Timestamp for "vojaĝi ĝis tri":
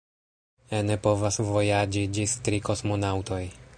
1.49-2.61